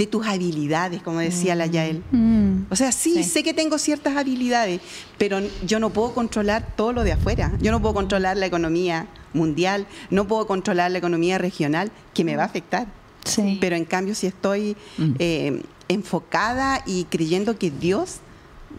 [0.09, 2.01] tus habilidades, como decía la Yael.
[2.11, 2.63] Mm.
[2.69, 3.23] O sea, sí, Sí.
[3.23, 4.79] sé que tengo ciertas habilidades,
[5.17, 7.51] pero yo no puedo controlar todo lo de afuera.
[7.61, 12.35] Yo no puedo controlar la economía mundial, no puedo controlar la economía regional, que me
[12.35, 12.87] va a afectar.
[13.25, 13.57] Sí.
[13.61, 15.11] Pero en cambio, si estoy Mm.
[15.19, 18.17] eh, enfocada y creyendo que Dios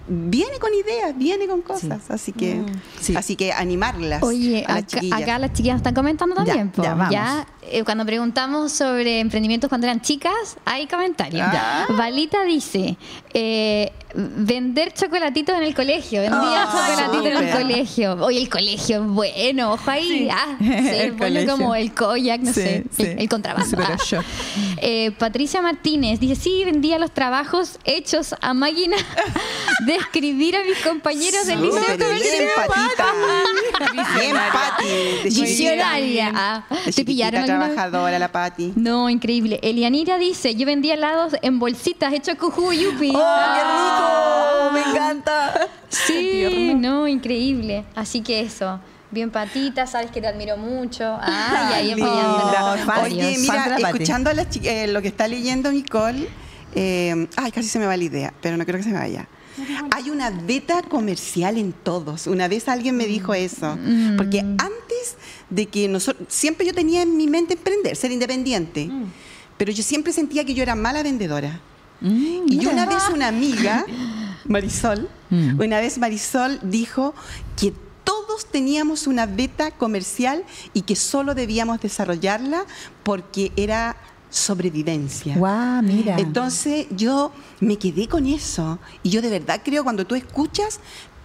[0.09, 2.67] viene con ideas, viene con cosas, así que, Mm.
[3.01, 3.17] Sí.
[3.17, 4.23] así que animarlas.
[4.23, 5.23] Oye, a las acá, chiquillas.
[5.23, 6.73] acá las chiquillas están comentando también.
[6.77, 7.47] ya, vamos.
[7.63, 11.47] eh, cuando preguntamos sobre emprendimientos cuando eran chicas, hay comentarios.
[11.53, 11.87] Ya.
[11.97, 12.97] Valita dice,
[13.33, 16.21] eh, vender chocolatitos en el colegio.
[16.21, 18.13] Vendía Ah, chocolatitos en el colegio.
[18.25, 20.29] Oye, el colegio es bueno, ojo ahí.
[20.31, 23.03] Ah, sí, El bueno como el koyak, no Sí, sé, sí.
[23.05, 23.79] el, el contrabando.
[23.81, 23.97] Ah.
[24.85, 28.97] Eh, Patricia Martínez dice, sí, vendía los trabajos hechos a máquina
[29.87, 32.43] de escribir a mis compañeros del liceo comercial.
[34.19, 35.23] Bien, Pati.
[35.23, 36.33] Visionaria.
[36.35, 36.65] Ah,
[37.45, 38.73] trabajadora, la Pati.
[38.75, 39.61] No, increíble.
[39.63, 43.13] Elianira dice, yo vendía helados en bolsitas hechos cujú yupi.
[43.15, 44.73] ¡Oh, qué rico!
[44.73, 45.69] Me encanta.
[45.89, 47.85] Sí, no, increíble.
[47.95, 48.81] Así que eso.
[49.13, 51.05] Bien patita, sabes que te admiro mucho.
[51.23, 52.01] Ah, y ahí.
[52.85, 53.05] Fan.
[53.05, 56.29] Oye, mira, escuchando a eh, lo que está leyendo Nicole,
[56.75, 59.29] eh, ay, casi se me va la idea, pero no creo que se me vaya.
[59.95, 62.27] Hay una beta comercial en todos.
[62.27, 63.77] Una vez alguien me dijo eso.
[63.77, 64.17] Mm.
[64.17, 65.17] Porque antes
[65.51, 68.91] de que nosotros, siempre yo tenía en mi mente emprender, ser independiente.
[69.59, 71.61] Pero yo siempre sentía que yo era mala vendedora.
[72.01, 73.85] Mm, Y una vez una amiga,
[74.47, 75.59] Marisol, Mm.
[75.61, 77.15] una vez Marisol dijo
[77.57, 77.73] que
[78.05, 82.65] todos teníamos una beta comercial y que solo debíamos desarrollarla
[83.03, 83.97] porque era
[84.31, 85.37] sobrevivencia.
[85.37, 86.17] Guau, mira.
[86.19, 90.81] Entonces yo me quedé con eso y yo de verdad creo cuando tú escuchas,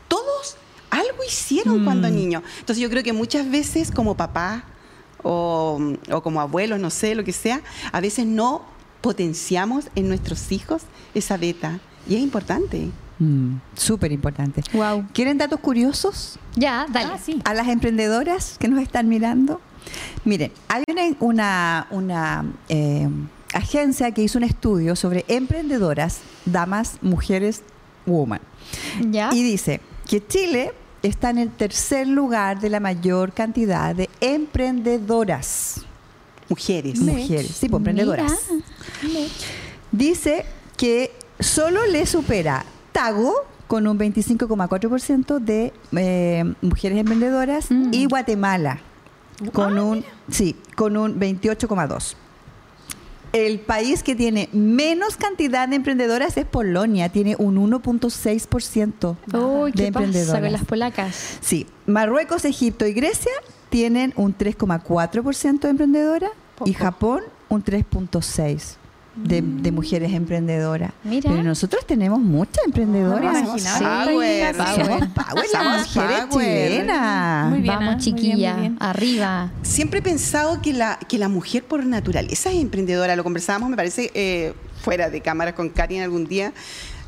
[0.08, 0.58] todos
[0.90, 2.44] algo hicieron cuando niños.
[2.60, 4.64] Entonces yo creo que muchas veces como papá
[5.24, 5.80] o,
[6.12, 7.62] o como abuelos, no sé, lo que sea,
[7.92, 8.66] a veces no
[9.02, 12.90] potenciamos en nuestros hijos esa beta y es importante.
[13.20, 14.62] Mm, Súper importante.
[14.74, 15.06] Wow.
[15.14, 16.38] ¿Quieren datos curiosos?
[16.56, 17.14] Ya, dale.
[17.14, 17.42] Ah, sí.
[17.44, 19.62] a las emprendedoras que nos están mirando.
[20.26, 23.08] Miren, hay una, una, una, eh,
[23.54, 27.64] agencia que hizo un estudio sobre emprendedoras, damas, mujeres,
[28.06, 28.42] woman.
[29.10, 29.30] Ya.
[29.34, 35.82] Y dice que Chile está en el tercer lugar de la mayor cantidad de emprendedoras.
[36.50, 37.00] Mujeres.
[37.00, 38.34] Mujeres, sí, pues, emprendedoras.
[39.92, 40.46] Dice
[40.78, 42.66] que solo le supera
[42.98, 43.34] Tago
[43.68, 47.94] con un 25,4% de eh, mujeres emprendedoras Mm.
[47.94, 48.80] y Guatemala
[49.54, 52.16] con un sí, con un 28,2.
[53.34, 59.78] El país que tiene menos cantidad de emprendedoras es Polonia, tiene un 1.6% Uy, de
[59.86, 60.42] ¿qué pasa emprendedoras.
[60.42, 61.38] con las polacas?
[61.42, 63.32] Sí, Marruecos, Egipto y Grecia
[63.70, 66.32] tienen un 3,4% de emprendedoras
[66.66, 68.78] y Japón un 3,6%
[69.24, 70.92] de, de mujeres emprendedoras.
[71.04, 71.30] Mira.
[71.30, 73.42] Pero nosotros tenemos muchas emprendedoras.
[73.44, 74.06] Imaginaba.
[74.06, 76.72] Sí, power, Somos power, las Somos mujeres power.
[76.72, 77.50] chilenas.
[77.50, 78.78] Muy bien, Vamos, muy chiquilla, bien, muy bien.
[78.80, 79.52] arriba.
[79.64, 83.16] Siempre he pensado que la, que la mujer por naturaleza es emprendedora.
[83.16, 86.54] Lo conversábamos, me parece, eh, fuera de cámara con Karin algún día.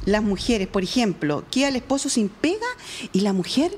[0.06, 2.66] Las mujeres, por ejemplo, queda el esposo sin pega
[3.12, 3.72] y la mujer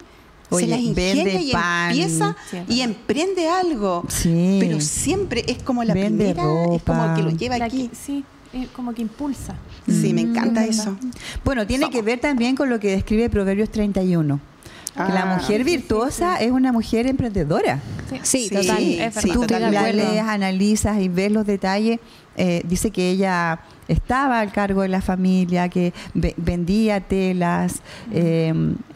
[0.52, 1.92] Oye, se las ingenia vende y pan.
[1.92, 4.04] empieza Sí, y emprende algo.
[4.10, 4.58] Sí.
[4.60, 6.44] Pero siempre es como la Vende primera,
[6.76, 7.88] es como que lo lleva La aquí.
[7.88, 8.24] que- sí,
[8.74, 9.56] como que impulsa.
[9.88, 10.98] Sí, me Mm, encanta es eso.
[11.46, 14.40] Bueno, tiene que ver también con lo que describe Proverbios 31.
[14.94, 17.80] que la Ah, mujer virtuosa es una mujer emprendedora.
[18.24, 18.84] Sí, Sí, total.
[18.84, 22.00] es tú de la analizas y ves los detalles,
[22.36, 27.82] eh, dice que ella estaba al cargo de la familia, que ve- vendía telas.
[28.12, 28.48] eh,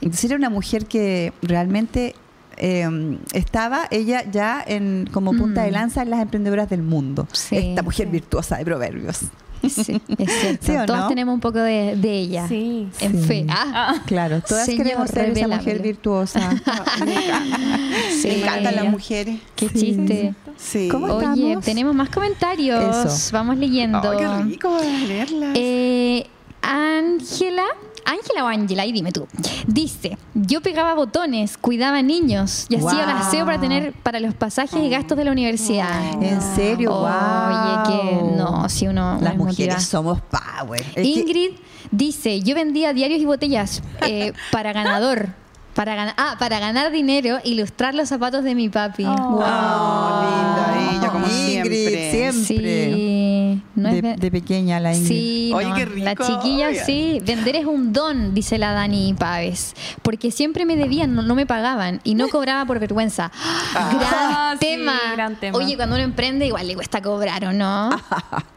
[0.02, 2.15] entonces era una mujer que realmente
[2.58, 2.88] eh,
[3.34, 5.74] estaba ella ya en, como punta de Mm.
[5.74, 7.28] lanza en las emprendedoras del mundo.
[7.34, 8.12] Sí, Esta mujer sí.
[8.13, 9.19] virtuosa de proverbios.
[9.62, 10.65] Sí, es cierto.
[10.65, 11.08] ¿Sí o Todos no?
[11.08, 12.48] tenemos un poco de, de ella.
[12.48, 12.88] Sí.
[13.00, 13.28] En Sí.
[13.28, 13.46] fe.
[13.50, 16.52] Ah, Claro, todas Señor, queremos ser esa mujer virtuosa.
[18.22, 18.28] sí.
[18.28, 19.39] Me encantan las mujeres.
[19.56, 19.80] Qué Sí.
[19.80, 20.34] chiste.
[20.58, 20.88] Sí.
[20.91, 21.65] ¿Cómo Oye, estamos?
[21.65, 23.06] tenemos más comentarios.
[23.06, 23.30] Eso.
[23.34, 24.00] Vamos leyendo.
[24.00, 25.52] Oh, qué rico leerlas.
[25.56, 26.28] Eh,
[28.06, 29.28] Ángela, o Ángela, ahí dime tú.
[29.68, 33.18] Dice, yo pegaba botones, cuidaba niños y hacía el Wow.
[33.18, 36.22] aseo para tener para los pasajes y gastos de la universidad.
[36.24, 37.08] en serio, wow.
[37.08, 40.82] Oye, que no, si uno Las es mujeres somos power.
[40.82, 41.52] Es que- Ingrid
[41.91, 45.30] dice, yo vendía diarios y botellas eh, para ganador.
[45.76, 49.04] Para ganar, ah, para ganar dinero, ilustrar los zapatos de mi papi.
[49.06, 49.16] Oh.
[49.16, 49.40] Wow.
[49.42, 52.12] linda ella, como Ingrid, siempre.
[52.12, 52.94] siempre.
[52.96, 55.08] Sí, no de, pequeña la Ingrid.
[55.08, 56.06] Sí, Oye, no, qué rico.
[56.06, 61.14] la chiquilla sí, vender es un don, dice la Dani Paves, porque siempre me debían,
[61.14, 63.32] no, no me pagaban y no cobraba por vergüenza.
[63.78, 64.94] Ah, gran, tema.
[65.14, 65.58] gran tema.
[65.58, 67.90] Oye, cuando uno emprende igual le cuesta cobrar o no.
[67.90, 67.98] ¿O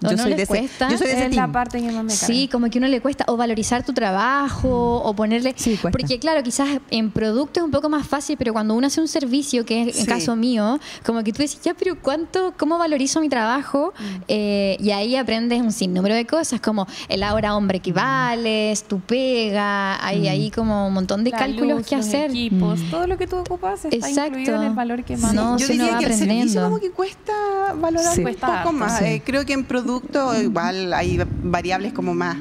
[0.03, 0.89] Yo no soy les de ese- cuesta?
[0.91, 2.27] yo soy de ese Es la parte que más me carga.
[2.27, 5.55] Sí, como que uno le cuesta o valorizar tu trabajo o ponerle...
[5.57, 5.91] Sí, cuesta.
[5.91, 9.09] Porque claro, quizás en producto es un poco más fácil, pero cuando uno hace un
[9.09, 10.07] servicio, que es Sí.
[10.07, 13.93] caso mío, como que tú dices, ya, pero ¿cuánto, cómo valorizo mi trabajo?
[13.99, 14.03] Mm.
[14.29, 19.01] Eh, y ahí aprendes un sinnúmero de cosas, como el ahora hombre que vales, tu
[19.01, 20.29] pega, hay Mm.
[20.31, 22.31] ahí como un montón de La cálculos luz, que los hacer.
[22.31, 24.39] equipos, todo lo que tú ocupas está Exacto.
[24.39, 25.33] incluido en el valor que más.
[25.35, 26.63] No, Yo diría va que el servicio aprendiendo.
[26.65, 27.33] como que cuesta
[27.81, 28.21] valorar Sí.
[28.21, 28.99] un Cuesta poco harto, más.
[28.99, 29.05] sí.
[29.05, 32.37] Eh, creo que en producto igual hay variables como más,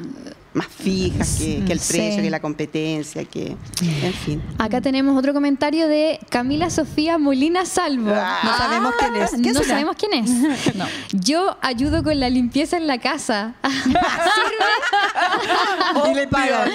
[0.58, 1.94] más fijas que, que el Sí.
[1.94, 3.56] precio, que la competencia, que
[4.04, 4.42] en fin.
[4.58, 8.12] Acá tenemos otro comentario de Camila Sofía Molina Salvo.
[8.14, 8.40] Ah.
[8.44, 9.32] No sabemos quién es.
[9.32, 9.70] ¿Quién no será?
[9.70, 10.32] sabemos quién es.
[11.14, 13.54] Yo ayudo con la limpieza en la casa.
[16.10, 16.28] Y le.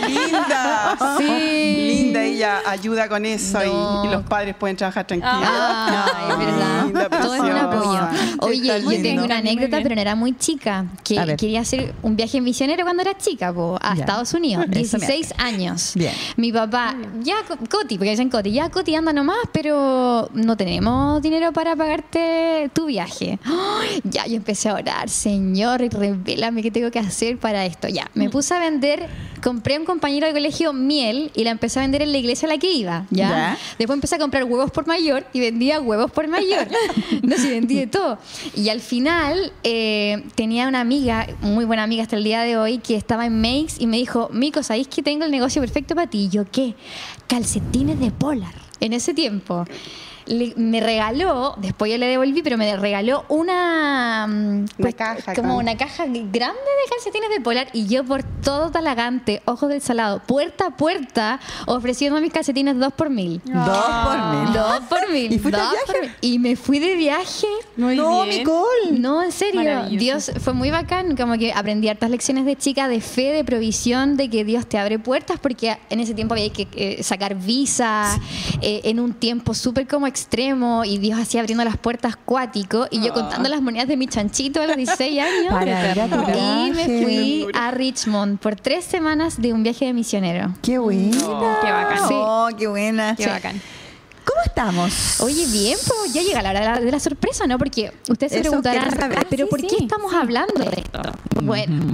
[0.08, 0.96] Linda.
[1.18, 1.74] Sí.
[1.88, 4.04] Linda, ella ayuda con eso y- No.
[4.04, 5.32] y, los padres pueden trabajar tranquilos.
[5.34, 6.84] Ah, es verdad.
[6.84, 8.00] Linda, Todo es un apoyo.
[8.40, 10.86] Oye, yo tengo una anécdota, pero no era muy chica.
[11.04, 14.00] Que quería hacer un viaje misionero cuando era chica, po, a Ya.
[14.00, 14.64] Estados Unidos.
[14.72, 15.92] Eso me 16 años.
[15.94, 16.12] Bien.
[16.36, 21.20] Mi papá, ya, Co- Coti, porque dicen Coti, ya, Coti, anda nomás, pero no tenemos
[21.22, 23.38] dinero para pagarte tu viaje.
[23.44, 24.00] ¡Ay!
[24.04, 27.88] Ya, yo empecé a orar, Señor, revélame qué tengo que hacer para esto.
[27.88, 29.06] Ya, me puse a vender,
[29.42, 32.46] compré a un compañero de colegio miel y la empecé a vender en la iglesia
[32.48, 33.06] a la que iba.
[33.10, 33.28] ¿ya?
[33.28, 33.58] Ya.
[33.78, 36.66] Después empecé a comprar huevos por mayor y vendía huevos por mayor.
[37.22, 38.18] no sé, vendí de todo.
[38.56, 42.78] Y al final eh, tenía una amiga, muy buena amiga hasta el día de hoy,
[42.78, 43.40] que estaba en
[43.78, 46.30] Y me dijo, Mico, ¿sabéis que tengo el negocio perfecto para ti?
[46.50, 46.74] ¿qué?
[47.28, 48.54] Calcetines de polar.
[48.80, 49.64] En ese tiempo.
[50.26, 55.56] Le- me regaló, después yo le devolví, pero me regaló una, mm, pues, caja como
[55.56, 60.20] una caja grande de calcetines de polar y yo por todo Talagante, ojos del salado,
[60.26, 63.40] puerta a puerta, ofreciendo mis calcetines dos por mil.
[63.44, 64.52] Dos por mil.
[64.52, 65.32] Dos por mil.
[65.32, 65.86] ¿Y fuiste dos al viaje?
[65.92, 66.10] por mil.
[66.20, 67.46] Y me fui de viaje.
[67.76, 68.38] Muy no, bien.
[68.38, 68.92] Nicole.
[68.98, 69.84] No, en serio.
[69.90, 71.16] Dios fue muy bacán.
[71.16, 74.78] Como que aprendí hartas lecciones de chica, de fe, de provisión, de que Dios te
[74.78, 78.18] abre puertas, porque en ese tiempo había que eh, sacar visa
[78.60, 83.00] eh, en un tiempo súper como extremo y Dios así abriendo las puertas cuático y
[83.02, 85.52] yo contando las monedas de mi chanchito a los 16 años.
[85.52, 89.86] Para ir a tu y me fui a Richmond por tres semanas de un viaje
[89.86, 90.54] de misionero.
[90.62, 91.16] Qué buena.
[91.62, 92.08] Qué bacán.
[92.08, 92.14] Sí.
[92.16, 93.16] Oh, qué buena.
[93.16, 93.60] Qué bacán.
[94.24, 95.20] ¿Cómo estamos?
[95.20, 97.58] Oye, bien, pues ya llega la hora de la, de la sorpresa, ¿no?
[97.58, 99.12] Porque ustedes se Eso preguntarán.
[99.16, 101.00] "Ah, pero Sí, ¿por sí, qué estamos hablando de esto?
[101.42, 101.86] Bueno,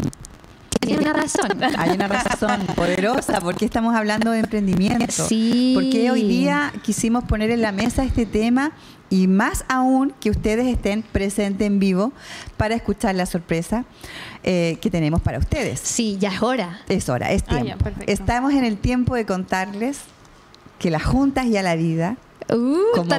[0.89, 1.51] tiene una razón.
[1.79, 5.25] Hay una razón poderosa porque estamos hablando de emprendimiento.
[5.29, 5.73] Sí.
[5.75, 8.73] Porque hoy día quisimos poner en la mesa este tema
[9.11, 12.13] y más aún que ustedes estén presentes en vivo
[12.57, 13.85] para escuchar la sorpresa
[14.45, 15.81] eh, que tenemos para ustedes.
[15.81, 16.81] Sí, ya es hora.
[16.89, 17.91] Es hora, es Ah, ya, tiempo.
[18.07, 20.01] Estamos en el tiempo de contarles
[20.79, 22.17] que las juntas y a la vida,
[22.51, 23.11] Uh, Como.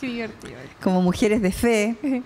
[0.00, 0.54] Qué divertido.
[0.80, 1.96] como mujeres de fe,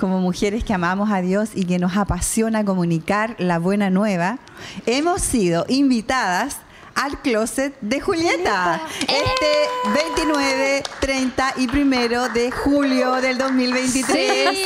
[0.00, 4.38] como mujeres que amamos a Dios y que nos apasiona comunicar la buena nueva,
[4.86, 6.56] hemos sido invitadas
[6.94, 8.80] al closet de Julieta.
[9.02, 14.64] Este 29, 30 y primero de julio del 2023 Sí.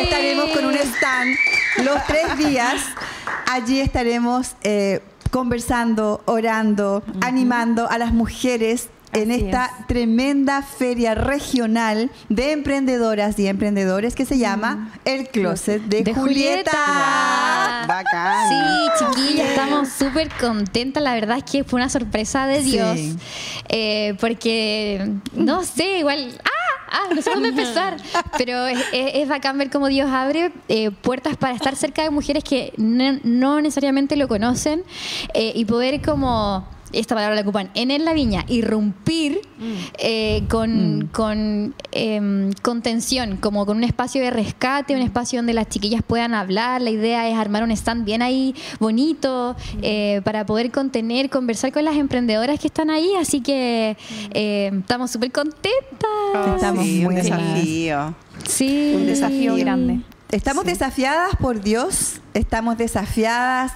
[0.00, 1.36] estaremos con un stand
[1.84, 2.74] los tres días.
[3.50, 12.10] Allí estaremos eh, conversando, orando, animando a las mujeres en Así esta tremenda feria regional
[12.28, 16.70] de emprendedoras y emprendedores que se llama El Closet de, De Julieta.
[16.72, 17.84] Julieta.
[17.88, 18.48] Bacán.
[18.48, 21.02] Sí, chiquillas, estamos súper contentas.
[21.02, 22.72] La verdad es que fue una sorpresa de Sí.
[22.72, 22.98] Dios.
[23.68, 26.38] Eh, porque, no sé, igual.
[26.44, 26.50] ¡Ah!
[26.88, 27.96] Ah, no sé dónde empezar.
[28.38, 32.10] Pero es, es- es bacán ver cómo Dios abre eh, puertas para estar cerca de
[32.10, 34.84] mujeres que no, no necesariamente lo conocen
[35.34, 39.40] eh, y poder como esta palabra la ocupan, en la viña, irrumpir
[39.98, 45.68] eh, con, con em, contención, como con un espacio de rescate, un espacio donde las
[45.68, 46.82] chiquillas puedan hablar.
[46.82, 51.84] La idea es armar un stand bien ahí, bonito, eh, para poder contener, conversar con
[51.84, 53.10] las emprendedoras que están ahí.
[53.18, 53.96] Así que
[54.32, 55.74] eh, estamos súper contentas.
[56.56, 58.14] Estamos sí, un muy desafío.
[58.44, 58.92] Sí.
[58.96, 60.00] Un desafío grande.
[60.30, 60.70] Estamos Sí.
[60.70, 63.72] desafiadas por Dios, estamos desafiadas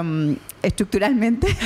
[0.00, 1.48] um, estructuralmente.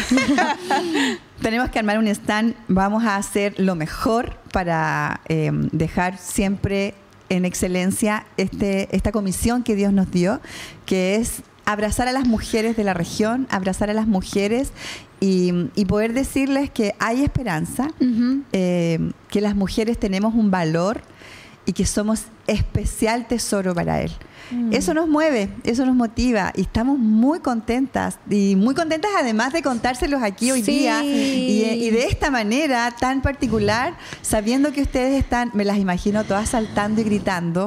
[1.43, 6.95] Tenemos que armar un stand, vamos a hacer lo mejor para eh, dejar siempre
[7.29, 10.41] en excelencia este, esta comisión que Dios nos dio,
[10.87, 14.73] que es abrazar a las mujeres de la región, abrazar a las mujeres
[15.21, 17.91] y, y poder decirles que hay esperanza,
[18.53, 21.01] eh, que las mujeres tenemos un valor
[21.65, 24.11] y que somos especial tesoro para Él.
[24.71, 29.63] Eso nos mueve, eso nos motiva y estamos muy contentas y muy contentas además de
[29.63, 30.73] contárselos aquí hoy Sí.
[30.81, 36.25] día y, y de esta manera tan particular, sabiendo que ustedes están, me las imagino
[36.25, 37.67] todas saltando y gritando.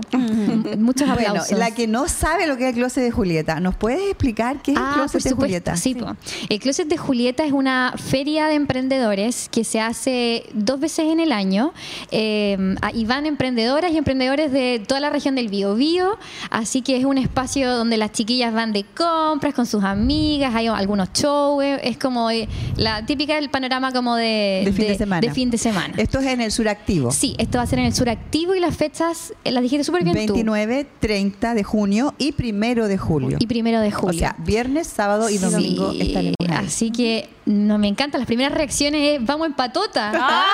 [0.78, 1.58] Muchos Bueno, aplausos.
[1.58, 4.74] la que no sabe lo que es el closet de Julieta, ¿nos puedes explicar qué
[4.74, 5.78] es el Ah, closet por de Julieta?
[5.78, 6.16] sí, po.
[6.50, 11.20] El Closet de Julieta es una feria de emprendedores que se hace dos veces en
[11.20, 11.74] el año.
[12.12, 16.18] Eh, y van emprendedoras y emprendedores de toda la región del Biobío.
[16.50, 20.68] Así que es un espacio donde las chiquillas van de compras con sus amigas, hay
[20.68, 21.64] algunos shows.
[21.84, 22.48] Es como eh,
[22.78, 25.22] la típica del panorama como de, De fin de semana.
[25.22, 25.94] de fin de semana.
[25.98, 27.12] Esto es en el sur activo.
[27.12, 29.84] Sí, esto va a ser en el sur activo y las fechas eh, las dijiste
[29.84, 30.34] súper bien tú.
[30.34, 33.38] 29, 30 de junio y primero de julio.
[33.40, 34.16] Y primero de julio.
[34.16, 36.48] O sea, viernes, sábado y Sí, domingo estaremos ahí.
[36.66, 38.18] Así que no me encanta.
[38.18, 40.12] Las primeras reacciones es vamos en patota.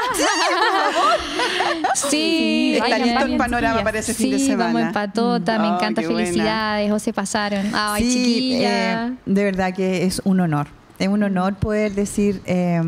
[1.95, 4.65] sí, Está listo el panorama para ese sí, fin de semana.
[4.65, 5.59] vamos en patota.
[5.59, 6.01] me Oh, encanta.
[6.01, 6.17] buena.
[6.19, 6.91] Felicidades.
[6.91, 7.71] O se pasaron.
[7.73, 9.07] Ay, Sí, chiquilla.
[9.07, 10.67] eh, de verdad que es un honor.
[10.99, 12.81] Es un honor poder decir, eh,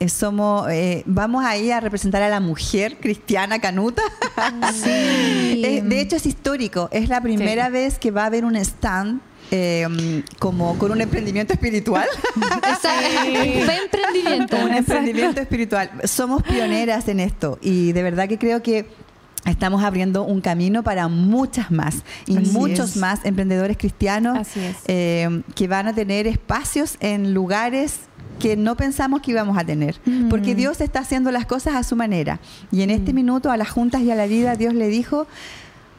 [0.00, 4.02] eh, somos, eh, vamos ahí a representar a la mujer cristiana canuta.
[4.72, 4.90] Sí.
[5.64, 6.88] Eh, de hecho es histórico.
[6.92, 9.20] Es la primera vez que va a haber un stand.
[9.50, 12.06] Eh, como con un emprendimiento espiritual.
[12.36, 12.90] Exacto.
[13.84, 14.56] Emprendimiento.
[14.64, 15.90] un emprendimiento espiritual.
[16.04, 18.86] Somos pioneras en esto y de verdad que creo que
[19.46, 22.96] estamos abriendo un camino para muchas más y Así muchos es.
[22.96, 24.76] más emprendedores cristianos Así es.
[24.86, 28.00] eh, que van a tener espacios en lugares
[28.38, 30.28] que no pensamos que íbamos a tener, Mm.
[30.28, 32.40] porque Dios está haciendo las cosas a su manera.
[32.72, 35.26] Y en este minuto a las juntas y a la vida Dios le dijo,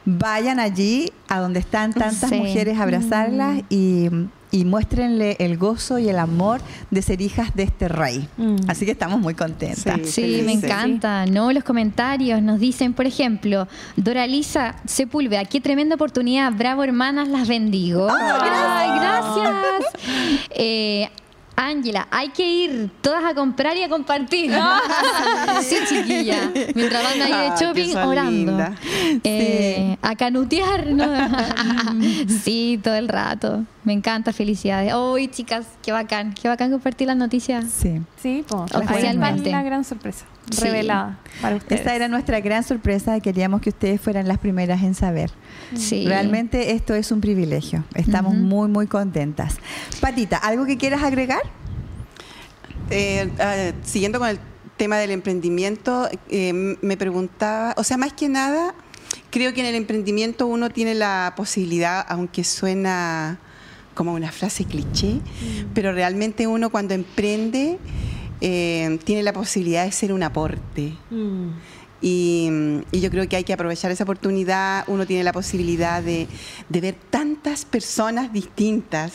[0.06, 2.36] vayan allí a donde están tantas Sí.
[2.36, 4.08] mujeres a abrazarlas y,
[4.52, 8.28] y muéstrenle el gozo y el amor de ser hijas de este rey.
[8.36, 8.56] Mm.
[8.68, 10.00] Así que estamos muy contentas.
[10.04, 10.38] Sí.
[10.38, 11.26] Sí, me encanta.
[11.26, 13.66] No, los comentarios nos dicen, por ejemplo,
[13.96, 16.52] Doralisa Sepúlveda, qué tremenda oportunidad.
[16.52, 18.08] Bravo, hermanas, las bendigo.
[18.08, 19.92] Ay, gracias.
[20.50, 21.10] Eh,
[21.56, 24.52] Ángela, hay que ir todas a comprar y a compartir.
[25.62, 26.50] sí, chiquilla.
[26.74, 28.74] Mientras van ahí de Ah, shopping orando.
[29.24, 30.86] Eh, A canutear.
[30.86, 31.06] ¿no?
[32.42, 33.64] sí, todo el rato.
[33.84, 34.92] Me encanta, felicidades.
[34.94, 36.34] Uy, chicas, qué bacán.
[36.34, 37.64] Qué bacán compartir las noticias.
[37.70, 38.00] Sí.
[38.16, 38.74] Sí, pues.
[38.74, 39.48] Oficialmente.
[39.48, 40.62] Una gran sorpresa Sí.
[40.62, 41.80] revelada para ustedes.
[41.80, 43.18] Esta era nuestra gran sorpresa.
[43.20, 45.30] Queríamos que ustedes fueran las primeras en saber.
[45.74, 46.04] Sí.
[46.06, 47.84] Realmente esto es un privilegio.
[47.94, 48.42] Estamos Ujú.
[48.42, 49.56] muy, muy contentas.
[50.00, 51.40] Patita, ¿algo que quieras agregar?
[52.90, 54.38] Eh, ah, siguiendo con el
[54.76, 58.74] tema del emprendimiento, eh, me preguntaba, o sea, más que nada,
[59.30, 63.38] creo que en el emprendimiento uno tiene la posibilidad, aunque suena
[63.94, 65.20] como una frase cliché,
[65.72, 67.78] pero realmente uno cuando emprende
[68.40, 70.92] eh, tiene la posibilidad de ser un aporte.
[71.10, 71.48] Mm.
[72.00, 74.84] Y, mm, y yo creo que hay que aprovechar esa oportunidad.
[74.86, 76.28] Uno tiene la posibilidad de,
[76.68, 79.14] de ver tantas personas distintas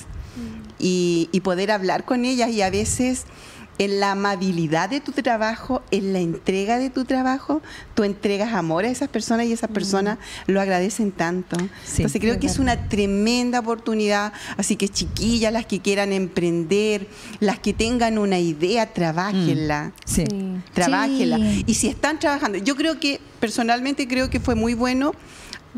[0.80, 3.26] y, y poder hablar con ellas y a veces
[3.78, 7.62] en la amabilidad de tu trabajo, en la entrega de tu trabajo,
[7.96, 11.58] tú entregas amor a esas personas y esas personas lo agradecen tanto.
[11.84, 17.08] Sí, Entonces creo que es una tremenda oportunidad, así que chiquillas, las que quieran emprender,
[17.40, 19.94] las que tengan una idea, trabajenla.
[20.06, 20.26] Sí.
[20.30, 20.58] Sí.
[20.74, 21.38] Trabájela.
[21.38, 21.64] Sí.
[21.66, 25.14] Y si están trabajando, yo creo que personalmente creo que fue muy bueno.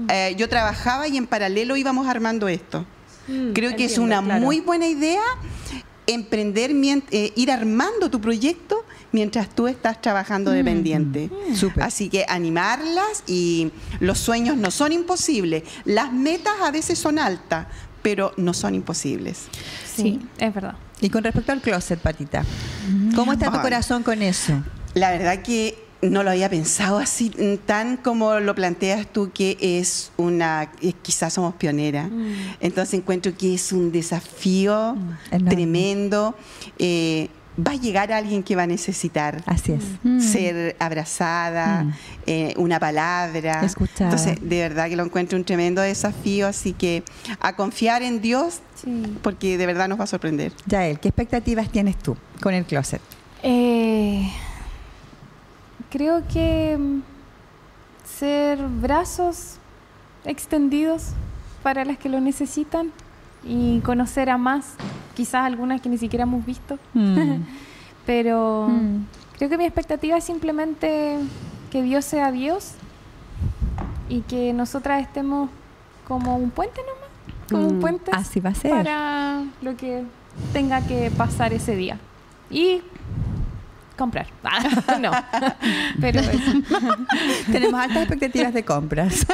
[0.09, 2.85] Eh, yo trabajaba y en paralelo íbamos armando esto.
[3.27, 4.43] Mm, Creo que es una claro.
[4.43, 5.21] muy buena idea
[6.07, 6.71] emprender,
[7.11, 11.29] eh, ir armando tu proyecto mientras tú estás trabajando dependiente.
[11.55, 11.83] Súper.
[11.83, 15.63] Así que animarlas y los sueños no son imposibles.
[15.85, 17.67] Las metas a veces son altas,
[18.01, 19.43] pero no son imposibles.
[19.95, 20.75] Sí, es verdad.
[21.01, 22.43] Y con respecto al closet, Patita,
[23.15, 24.53] ¿cómo está tu corazón con eso?
[24.93, 29.57] La verdad que no lo había pensado así mm, tan como lo planteas tú que
[29.61, 32.09] es una eh, quizás somos pioneras
[32.59, 34.95] entonces encuentro que es un desafío
[35.31, 35.49] enorme.
[35.51, 36.35] tremendo
[36.79, 39.83] Eh, va a llegar alguien que va a necesitar Así es.
[40.03, 40.19] Mm.
[40.19, 41.93] ser abrazada, Mm.
[42.25, 43.63] eh, una palabra.
[43.63, 44.09] Escuchada.
[44.09, 47.03] Entonces, de verdad que lo encuentro un tremendo desafío, así que
[47.39, 49.03] a confiar en Dios, Sí.
[49.21, 50.51] porque de verdad nos va a sorprender.
[50.65, 53.01] Yael, ¿qué expectativas tienes tú con el closet?
[53.43, 54.27] Eh,
[55.89, 57.01] creo que mm,
[58.05, 59.57] ser brazos
[60.25, 61.09] extendidos
[61.61, 62.91] para las que lo necesitan
[63.45, 64.75] y conocer a más,
[65.15, 67.41] quizás algunas que ni siquiera hemos visto, Mm.
[68.05, 69.05] pero Mm.
[69.37, 71.17] creo que mi expectativa es simplemente
[71.71, 72.73] que Dios sea Dios
[74.09, 75.49] y que nosotras estemos
[76.07, 77.03] como un puente nomás
[77.49, 78.71] como un puente así va a ser.
[78.71, 80.03] para lo que
[80.53, 81.97] tenga que pasar ese día.
[82.49, 82.81] Y
[83.97, 84.27] comprar.
[84.43, 85.11] Ah, no,
[85.99, 86.51] pero eso.
[87.51, 89.25] Tenemos altas expectativas de compras.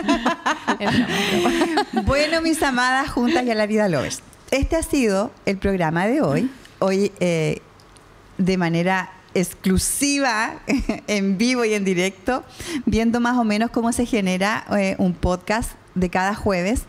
[2.05, 4.21] bueno, mis amadas juntas y a la vida lovers.
[4.51, 6.49] Este ha sido el programa de hoy.
[6.79, 7.61] Hoy, eh,
[8.37, 10.59] de manera exclusiva,
[11.07, 12.43] en vivo y en directo,
[12.85, 16.83] viendo más o menos cómo se genera eh, un podcast de cada jueves.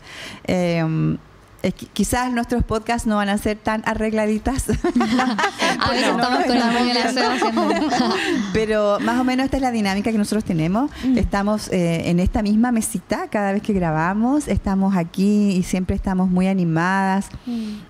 [0.44, 1.18] Eh,
[1.62, 4.64] eh, qui- quizás nuestros podcasts no van a ser tan arregladitas.
[5.80, 7.20] A veces No, estamos con no, haciendo.
[8.52, 10.90] Pero más o menos esta es la dinámica que nosotros tenemos.
[11.16, 14.48] Estamos eh, en esta misma mesita cada vez que grabamos.
[14.48, 17.28] Estamos aquí y siempre estamos muy animadas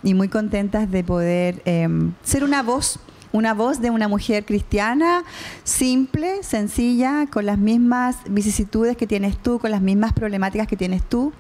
[0.03, 1.89] y muy contentas de poder eh,
[2.23, 2.99] ser una voz.
[3.33, 5.22] Una voz de una mujer cristiana,
[5.64, 11.03] simple, sencilla, con las mismas vicisitudes que tienes tú, con las mismas problemáticas que tienes
[11.03, 11.33] tú,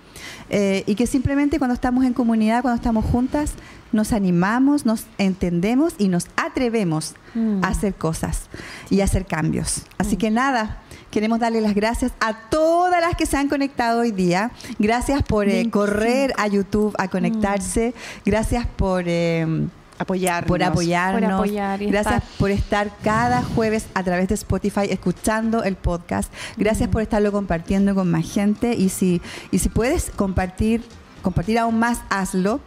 [0.50, 3.54] eh, y que simplemente cuando estamos en comunidad, cuando estamos juntas,
[3.92, 7.62] nos animamos, nos entendemos y nos atrevemos Mm.
[7.64, 8.48] a hacer cosas
[8.88, 9.82] y a hacer cambios.
[9.98, 10.82] Así que nada,
[11.12, 14.50] queremos darle las gracias a todas las que se han conectado hoy día.
[14.80, 17.94] Gracias por eh, correr a YouTube a conectarse.
[18.24, 19.04] Gracias por...
[19.06, 19.68] eh,
[20.00, 20.48] Apoyarnos.
[20.48, 21.22] por apoyarnos.
[21.22, 22.38] Por apoyar Gracias estar.
[22.38, 26.32] por estar cada jueves a través de Spotify escuchando el podcast.
[26.56, 28.74] Gracias por estarlo compartiendo con más gente.
[28.74, 29.20] Y si,
[29.50, 30.82] y si puedes compartir,
[31.22, 32.60] compartir aún más, hazlo.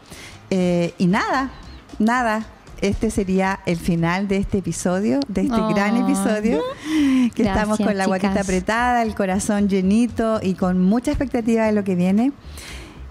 [0.52, 1.50] Eh, y nada,
[2.00, 2.46] nada.
[2.82, 5.70] Este sería el final de este episodio, de este Oh.
[5.74, 6.62] gran episodio,
[7.34, 11.84] que estamos con la guatita apretada, el corazón llenito y con mucha expectativa de lo
[11.86, 12.34] que viene.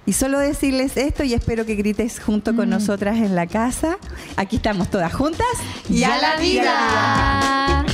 [0.05, 2.57] Y solo decirles esto y espero que grites junto Mm.
[2.57, 3.99] con nosotras en la casa.
[4.37, 5.47] Aquí estamos todas juntas
[5.89, 7.85] ¡Y a la vida!